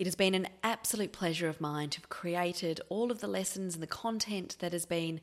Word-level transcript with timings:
It 0.00 0.06
has 0.06 0.14
been 0.14 0.34
an 0.34 0.48
absolute 0.62 1.12
pleasure 1.12 1.46
of 1.46 1.60
mine 1.60 1.90
to 1.90 1.98
have 1.98 2.08
created 2.08 2.80
all 2.88 3.10
of 3.10 3.20
the 3.20 3.26
lessons 3.26 3.74
and 3.74 3.82
the 3.82 3.86
content 3.86 4.56
that 4.60 4.72
has 4.72 4.86
been 4.86 5.20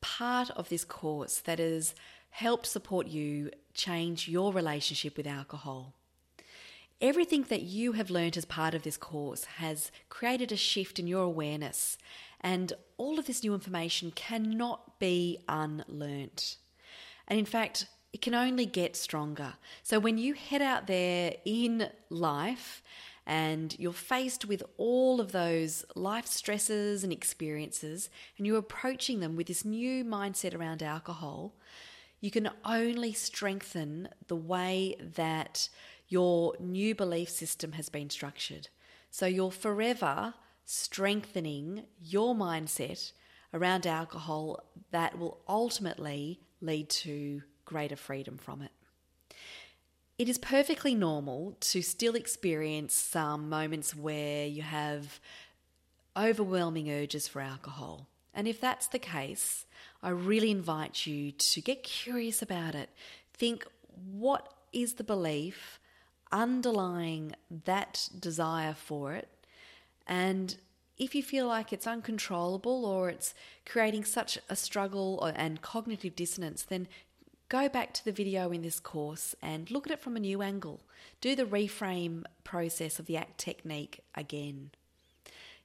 part 0.00 0.50
of 0.50 0.68
this 0.68 0.84
course 0.84 1.38
that 1.44 1.60
has 1.60 1.94
helped 2.30 2.66
support 2.66 3.06
you 3.06 3.52
change 3.72 4.26
your 4.26 4.52
relationship 4.52 5.16
with 5.16 5.28
alcohol. 5.28 5.94
Everything 7.00 7.44
that 7.44 7.62
you 7.62 7.92
have 7.92 8.10
learnt 8.10 8.36
as 8.36 8.44
part 8.44 8.74
of 8.74 8.82
this 8.82 8.96
course 8.96 9.44
has 9.44 9.92
created 10.08 10.50
a 10.50 10.56
shift 10.56 10.98
in 10.98 11.06
your 11.06 11.22
awareness, 11.22 11.96
and 12.40 12.72
all 12.96 13.20
of 13.20 13.28
this 13.28 13.44
new 13.44 13.54
information 13.54 14.10
cannot 14.10 14.98
be 14.98 15.38
unlearnt. 15.48 16.56
And 17.28 17.38
in 17.38 17.46
fact, 17.46 17.86
it 18.12 18.22
can 18.22 18.34
only 18.34 18.66
get 18.66 18.96
stronger. 18.96 19.54
So 19.84 20.00
when 20.00 20.18
you 20.18 20.34
head 20.34 20.62
out 20.62 20.88
there 20.88 21.34
in 21.44 21.90
life 22.10 22.82
and 23.26 23.76
you're 23.78 23.92
faced 23.92 24.44
with 24.44 24.62
all 24.76 25.20
of 25.20 25.32
those 25.32 25.84
life 25.94 26.26
stresses 26.26 27.02
and 27.02 27.12
experiences, 27.12 28.08
and 28.38 28.46
you're 28.46 28.58
approaching 28.58 29.20
them 29.20 29.34
with 29.34 29.48
this 29.48 29.64
new 29.64 30.04
mindset 30.04 30.54
around 30.54 30.82
alcohol, 30.82 31.54
you 32.20 32.30
can 32.30 32.48
only 32.64 33.12
strengthen 33.12 34.08
the 34.28 34.36
way 34.36 34.96
that 35.16 35.68
your 36.08 36.54
new 36.60 36.94
belief 36.94 37.28
system 37.28 37.72
has 37.72 37.88
been 37.88 38.10
structured. 38.10 38.68
So 39.10 39.26
you're 39.26 39.50
forever 39.50 40.34
strengthening 40.64 41.84
your 42.00 42.34
mindset 42.34 43.12
around 43.52 43.86
alcohol 43.86 44.62
that 44.90 45.18
will 45.18 45.38
ultimately 45.48 46.40
lead 46.60 46.88
to 46.90 47.42
greater 47.64 47.96
freedom 47.96 48.36
from 48.36 48.62
it. 48.62 48.70
It 50.18 50.30
is 50.30 50.38
perfectly 50.38 50.94
normal 50.94 51.56
to 51.60 51.82
still 51.82 52.14
experience 52.14 52.94
some 52.94 53.50
moments 53.50 53.94
where 53.94 54.46
you 54.46 54.62
have 54.62 55.20
overwhelming 56.16 56.90
urges 56.90 57.28
for 57.28 57.42
alcohol. 57.42 58.06
And 58.32 58.48
if 58.48 58.58
that's 58.58 58.86
the 58.86 58.98
case, 58.98 59.66
I 60.02 60.08
really 60.10 60.50
invite 60.50 61.06
you 61.06 61.32
to 61.32 61.60
get 61.60 61.82
curious 61.82 62.40
about 62.40 62.74
it. 62.74 62.88
Think 63.34 63.66
what 64.10 64.54
is 64.72 64.94
the 64.94 65.04
belief 65.04 65.80
underlying 66.32 67.34
that 67.64 68.08
desire 68.18 68.74
for 68.74 69.12
it? 69.12 69.28
And 70.06 70.56
if 70.96 71.14
you 71.14 71.22
feel 71.22 71.46
like 71.46 71.74
it's 71.74 71.86
uncontrollable 71.86 72.86
or 72.86 73.10
it's 73.10 73.34
creating 73.66 74.04
such 74.04 74.38
a 74.48 74.56
struggle 74.56 75.22
and 75.36 75.60
cognitive 75.60 76.16
dissonance, 76.16 76.62
then 76.62 76.88
go 77.48 77.68
back 77.68 77.92
to 77.94 78.04
the 78.04 78.12
video 78.12 78.50
in 78.50 78.62
this 78.62 78.80
course 78.80 79.34
and 79.40 79.70
look 79.70 79.86
at 79.86 79.92
it 79.92 80.00
from 80.00 80.16
a 80.16 80.20
new 80.20 80.42
angle. 80.42 80.80
Do 81.20 81.34
the 81.34 81.44
reframe 81.44 82.24
process 82.44 82.98
of 82.98 83.06
the 83.06 83.16
ACT 83.16 83.38
technique 83.38 84.00
again. 84.14 84.70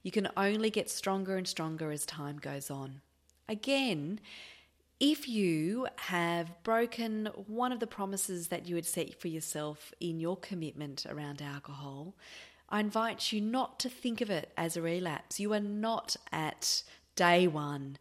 You 0.02 0.10
can 0.10 0.28
only 0.36 0.70
get 0.70 0.90
stronger 0.90 1.36
and 1.36 1.46
stronger 1.46 1.90
as 1.90 2.04
time 2.04 2.38
goes 2.38 2.70
on. 2.70 3.00
Again, 3.48 4.20
if 4.98 5.28
you 5.28 5.88
have 5.96 6.62
broken 6.62 7.26
one 7.46 7.72
of 7.72 7.80
the 7.80 7.86
promises 7.86 8.48
that 8.48 8.68
you 8.68 8.76
had 8.76 8.86
set 8.86 9.20
for 9.20 9.28
yourself 9.28 9.92
in 10.00 10.20
your 10.20 10.36
commitment 10.36 11.06
around 11.08 11.42
alcohol, 11.42 12.14
I 12.68 12.80
invite 12.80 13.32
you 13.32 13.40
not 13.40 13.78
to 13.80 13.88
think 13.88 14.20
of 14.20 14.30
it 14.30 14.52
as 14.56 14.76
a 14.76 14.82
relapse. 14.82 15.38
You 15.38 15.52
are 15.54 15.60
not 15.60 16.16
at 16.32 16.82
day 17.16 17.46
one. 17.46 17.98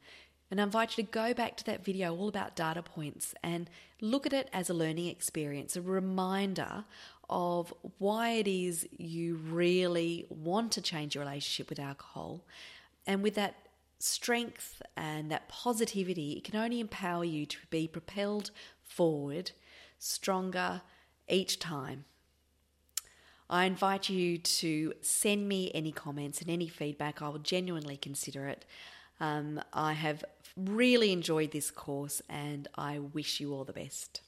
And 0.51 0.59
I 0.59 0.65
invite 0.65 0.97
you 0.97 1.05
to 1.05 1.09
go 1.09 1.33
back 1.33 1.55
to 1.57 1.63
that 1.63 1.85
video 1.85 2.13
all 2.13 2.27
about 2.27 2.57
data 2.57 2.83
points 2.83 3.33
and 3.41 3.69
look 4.01 4.25
at 4.25 4.33
it 4.33 4.49
as 4.51 4.69
a 4.69 4.73
learning 4.73 5.07
experience, 5.07 5.77
a 5.77 5.81
reminder 5.81 6.83
of 7.29 7.73
why 7.99 8.31
it 8.31 8.47
is 8.49 8.85
you 8.97 9.35
really 9.37 10.25
want 10.29 10.73
to 10.73 10.81
change 10.81 11.15
your 11.15 11.23
relationship 11.23 11.69
with 11.69 11.79
alcohol. 11.79 12.43
And 13.07 13.23
with 13.23 13.35
that 13.35 13.55
strength 13.99 14.81
and 14.97 15.31
that 15.31 15.47
positivity, 15.47 16.33
it 16.33 16.43
can 16.43 16.57
only 16.59 16.81
empower 16.81 17.23
you 17.23 17.45
to 17.45 17.57
be 17.69 17.87
propelled 17.87 18.51
forward 18.83 19.51
stronger 19.99 20.81
each 21.29 21.59
time. 21.59 22.03
I 23.49 23.65
invite 23.65 24.09
you 24.09 24.37
to 24.37 24.93
send 25.01 25.47
me 25.47 25.71
any 25.73 25.93
comments 25.93 26.41
and 26.41 26.49
any 26.49 26.67
feedback. 26.67 27.21
I 27.21 27.29
will 27.29 27.39
genuinely 27.39 27.95
consider 27.95 28.47
it. 28.47 28.65
Um, 29.21 29.61
I 29.71 29.93
have 29.93 30.25
really 30.57 31.11
enjoyed 31.11 31.51
this 31.51 31.69
course 31.69 32.23
and 32.27 32.67
I 32.75 32.97
wish 32.97 33.39
you 33.39 33.53
all 33.53 33.63
the 33.63 33.71
best. 33.71 34.21